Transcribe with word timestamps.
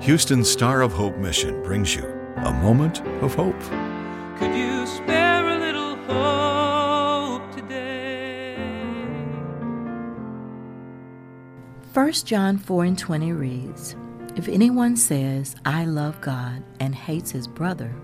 Houston 0.00 0.42
Star 0.42 0.80
of 0.80 0.94
Hope 0.94 1.18
Mission 1.18 1.62
brings 1.62 1.94
you 1.94 2.02
a 2.36 2.50
moment 2.54 3.02
of 3.22 3.34
hope. 3.34 3.60
Could 4.38 4.56
you 4.56 4.86
spare 4.86 5.46
a 5.46 5.58
little 5.58 5.94
hope 6.06 7.54
today? 7.54 8.56
1 11.92 12.12
John 12.12 12.56
4 12.56 12.84
and 12.84 12.98
20 12.98 13.32
reads 13.34 13.94
If 14.36 14.48
anyone 14.48 14.96
says, 14.96 15.54
I 15.66 15.84
love 15.84 16.18
God, 16.22 16.62
and 16.80 16.94
hates 16.94 17.32
his 17.32 17.46
brother, 17.46 17.94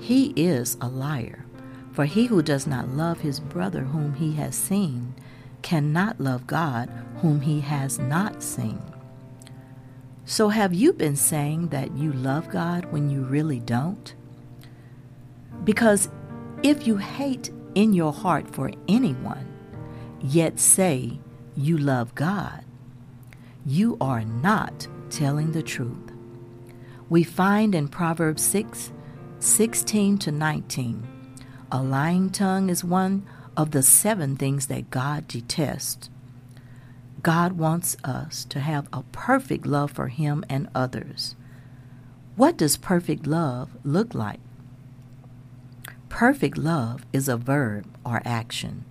he 0.00 0.32
is 0.34 0.76
a 0.80 0.88
liar. 0.88 1.46
For 1.92 2.04
he 2.04 2.26
who 2.26 2.42
does 2.42 2.66
not 2.66 2.88
love 2.88 3.20
his 3.20 3.38
brother 3.38 3.82
whom 3.84 4.14
he 4.14 4.32
has 4.32 4.56
seen 4.56 5.14
cannot 5.62 6.20
love 6.20 6.48
God 6.48 6.90
whom 7.18 7.42
he 7.42 7.60
has 7.60 8.00
not 8.00 8.42
seen. 8.42 8.82
So, 10.24 10.48
have 10.48 10.72
you 10.72 10.92
been 10.92 11.16
saying 11.16 11.68
that 11.68 11.96
you 11.96 12.12
love 12.12 12.48
God 12.48 12.84
when 12.92 13.10
you 13.10 13.22
really 13.22 13.60
don't? 13.60 14.14
Because 15.64 16.08
if 16.62 16.86
you 16.86 16.96
hate 16.96 17.50
in 17.74 17.92
your 17.92 18.12
heart 18.12 18.48
for 18.54 18.70
anyone, 18.88 19.46
yet 20.20 20.60
say 20.60 21.18
you 21.56 21.76
love 21.76 22.14
God, 22.14 22.64
you 23.66 23.96
are 24.00 24.24
not 24.24 24.86
telling 25.10 25.52
the 25.52 25.62
truth. 25.62 26.12
We 27.08 27.24
find 27.24 27.74
in 27.74 27.88
Proverbs 27.88 28.42
6 28.42 28.92
16 29.40 30.18
to 30.18 30.30
19 30.30 31.08
a 31.72 31.82
lying 31.82 32.28
tongue 32.28 32.68
is 32.68 32.84
one 32.84 33.26
of 33.56 33.70
the 33.70 33.82
seven 33.82 34.36
things 34.36 34.66
that 34.66 34.90
God 34.90 35.26
detests. 35.26 36.10
God 37.22 37.52
wants 37.52 37.96
us 38.02 38.44
to 38.46 38.58
have 38.58 38.88
a 38.92 39.04
perfect 39.12 39.64
love 39.64 39.92
for 39.92 40.08
Him 40.08 40.44
and 40.48 40.68
others. 40.74 41.36
What 42.34 42.56
does 42.56 42.76
perfect 42.76 43.26
love 43.26 43.76
look 43.84 44.14
like? 44.14 44.40
Perfect 46.08 46.58
love 46.58 47.06
is 47.12 47.28
a 47.28 47.36
verb 47.36 47.86
or 48.04 48.22
action. 48.24 48.84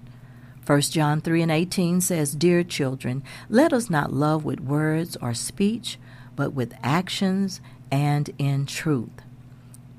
1 0.65 0.81
John 0.81 1.19
3 1.19 1.41
and 1.41 1.51
18 1.51 1.99
says, 1.99 2.33
Dear 2.33 2.63
children, 2.63 3.23
let 3.49 3.73
us 3.73 3.89
not 3.89 4.13
love 4.13 4.45
with 4.45 4.61
words 4.61 5.17
or 5.21 5.33
speech, 5.33 5.99
but 6.35 6.53
with 6.53 6.73
actions 6.81 7.59
and 7.91 8.29
in 8.37 8.65
truth. 8.65 9.23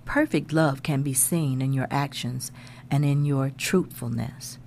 Perfect 0.04 0.52
love 0.52 0.82
can 0.82 1.02
be 1.02 1.12
seen 1.12 1.60
in 1.60 1.72
your 1.72 1.88
actions 1.90 2.50
and 2.90 3.04
in 3.04 3.24
your 3.24 3.50
truthfulness. 3.50 4.58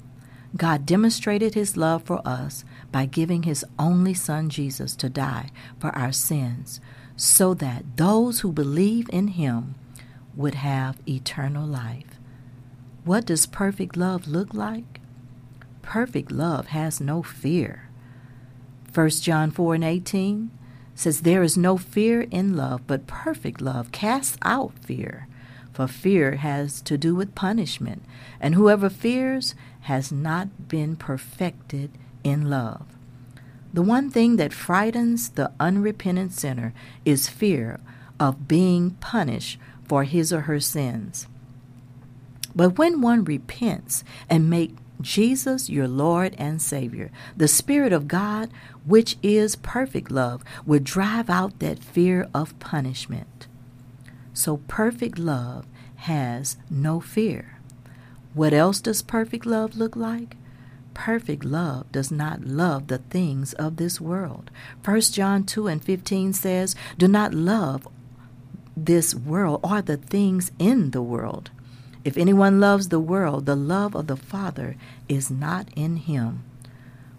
God 0.57 0.85
demonstrated 0.85 1.53
his 1.53 1.75
love 1.75 2.03
for 2.03 2.25
us 2.25 2.63
by 2.91 3.05
giving 3.05 3.43
his 3.43 3.65
only 3.77 4.13
Son 4.13 4.49
Jesus 4.49 4.95
to 4.97 5.09
die 5.09 5.49
for 5.79 5.89
our 5.89 6.13
sins, 6.13 6.79
so 7.17 7.53
that 7.55 7.97
those 7.97 8.39
who 8.39 8.51
believe 8.51 9.09
in 9.11 9.29
him 9.29 9.75
would 10.35 10.55
have 10.55 10.97
eternal 11.07 11.67
life. 11.67 12.19
What 13.03 13.25
does 13.25 13.45
perfect 13.45 13.97
love 13.97 14.27
look 14.27 14.53
like? 14.53 15.01
Perfect 15.81 16.31
love 16.31 16.67
has 16.67 17.01
no 17.01 17.21
fear. 17.21 17.89
1 18.93 19.09
John 19.09 19.51
4 19.51 19.75
and 19.75 19.83
18 19.83 20.51
says, 20.95 21.21
There 21.21 21.43
is 21.43 21.57
no 21.57 21.77
fear 21.77 22.21
in 22.21 22.55
love, 22.55 22.87
but 22.87 23.07
perfect 23.07 23.61
love 23.61 23.91
casts 23.91 24.37
out 24.41 24.79
fear 24.79 25.27
for 25.75 25.87
fear 25.87 26.37
has 26.37 26.81
to 26.83 26.97
do 26.97 27.13
with 27.13 27.35
punishment, 27.35 28.01
and 28.39 28.55
whoever 28.55 28.89
fears 28.89 29.55
has 29.81 30.09
not 30.09 30.69
been 30.69 30.95
perfected 30.95 31.91
in 32.23 32.49
love. 32.49 32.87
The 33.73 33.81
one 33.81 34.09
thing 34.09 34.37
that 34.37 34.53
frightens 34.53 35.27
the 35.27 35.51
unrepentant 35.59 36.31
sinner 36.31 36.73
is 37.03 37.27
fear 37.27 37.81
of 38.21 38.47
being 38.47 38.91
punished 39.01 39.59
for 39.83 40.05
his 40.05 40.31
or 40.31 40.41
her 40.41 40.61
sins. 40.61 41.27
But 42.55 42.77
when 42.77 43.01
one 43.01 43.25
repents 43.25 44.05
and 44.29 44.49
makes 44.49 44.81
Jesus 45.01 45.69
your 45.69 45.89
Lord 45.89 46.35
and 46.37 46.61
Savior, 46.61 47.11
the 47.35 47.49
Spirit 47.49 47.91
of 47.91 48.07
God, 48.07 48.49
which 48.85 49.17
is 49.21 49.57
perfect 49.57 50.09
love, 50.09 50.41
will 50.65 50.79
drive 50.79 51.29
out 51.29 51.59
that 51.59 51.83
fear 51.83 52.29
of 52.33 52.57
punishment. 52.59 53.47
So 54.35 54.57
perfect 54.67 55.17
love 55.17 55.65
has 55.95 56.57
no 56.69 56.99
fear. 56.99 57.59
What 58.33 58.53
else 58.53 58.81
does 58.81 59.01
perfect 59.01 59.45
love 59.45 59.77
look 59.77 59.95
like? 59.95 60.35
Perfect 60.93 61.43
love 61.43 61.91
does 61.91 62.11
not 62.11 62.45
love 62.45 62.87
the 62.87 62.97
things 62.97 63.53
of 63.53 63.77
this 63.77 63.99
world. 63.99 64.51
1 64.83 65.01
John 65.01 65.43
2 65.43 65.67
and 65.67 65.83
15 65.83 66.33
says, 66.33 66.75
Do 66.97 67.07
not 67.07 67.33
love 67.33 67.87
this 68.75 69.15
world 69.15 69.61
or 69.63 69.81
the 69.81 69.97
things 69.97 70.51
in 70.59 70.91
the 70.91 71.01
world. 71.01 71.51
If 72.03 72.17
anyone 72.17 72.59
loves 72.59 72.89
the 72.89 72.99
world, 72.99 73.45
the 73.45 73.55
love 73.55 73.95
of 73.95 74.07
the 74.07 74.17
Father 74.17 74.77
is 75.09 75.31
not 75.31 75.69
in 75.75 75.97
him. 75.97 76.43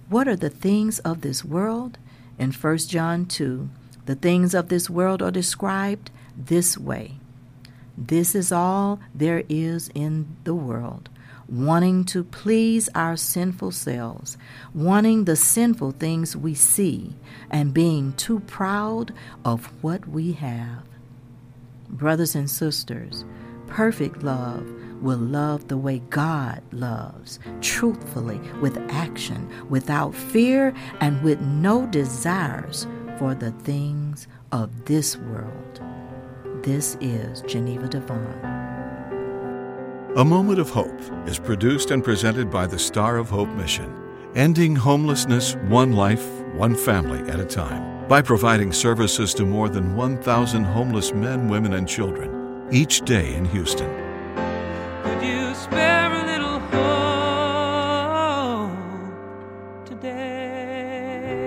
What 0.09 0.29
are 0.29 0.37
the 0.37 0.51
things 0.51 0.99
of 1.01 1.23
this 1.23 1.45
world? 1.45 1.99
In 2.39 2.53
1 2.53 2.79
John 2.79 3.27
2, 3.27 3.69
the 4.05 4.15
things 4.15 4.55
of 4.55 4.69
this 4.69 4.89
world 4.89 5.23
are 5.23 5.31
described 5.31 6.11
this 6.37 6.79
way 6.79 7.19
This 7.97 8.35
is 8.35 8.53
all 8.53 9.01
there 9.15 9.45
is 9.49 9.91
in 9.95 10.37
the 10.45 10.55
world 10.55 11.09
wanting 11.49 12.05
to 12.05 12.25
please 12.25 12.89
our 12.95 13.17
sinful 13.17 13.71
selves, 13.71 14.37
wanting 14.75 15.25
the 15.25 15.37
sinful 15.37 15.93
things 15.93 16.37
we 16.37 16.55
see, 16.55 17.15
and 17.51 17.73
being 17.73 18.13
too 18.15 18.41
proud 18.41 19.13
of 19.45 19.67
what 19.83 20.09
we 20.09 20.33
have. 20.33 20.83
Brothers 21.89 22.35
and 22.35 22.51
sisters, 22.51 23.25
perfect 23.69 24.23
love 24.23 24.69
will 25.01 25.19
love 25.19 25.69
the 25.69 25.77
way 25.77 26.01
God 26.11 26.63
loves, 26.73 27.39
truthfully, 27.61 28.41
with 28.61 28.77
action, 28.91 29.49
without 29.69 30.15
fear, 30.15 30.75
and 31.01 31.23
with 31.23 31.41
no 31.41 31.87
desires 31.87 32.87
for 33.19 33.35
the 33.35 33.53
things 33.53 34.27
of 34.53 34.87
this 34.87 35.17
world. 35.17 35.81
This 36.67 36.97
is 37.01 37.43
Geneva 37.43 37.87
Devon. 37.87 38.27
A 40.17 40.25
Moment 40.25 40.59
of 40.59 40.69
Hope 40.69 41.01
is 41.29 41.39
produced 41.39 41.93
and 41.93 42.03
presented 42.03 42.51
by 42.51 42.67
the 42.67 42.77
Star 42.77 43.19
of 43.19 43.31
Hope 43.31 43.51
Mission, 43.51 43.95
ending 44.35 44.75
homelessness 44.75 45.55
one 45.69 45.93
life, 45.93 46.29
one 46.57 46.75
family 46.75 47.21
at 47.31 47.39
a 47.39 47.45
time, 47.45 48.09
by 48.09 48.21
providing 48.21 48.73
services 48.73 49.33
to 49.35 49.47
more 49.47 49.69
than 49.69 49.95
1,000 49.95 50.65
homeless 50.65 51.13
men, 51.13 51.47
women, 51.47 51.75
and 51.75 51.87
children 51.87 52.67
each 52.73 53.03
day 53.03 53.37
in 53.37 53.45
Houston. 53.45 53.89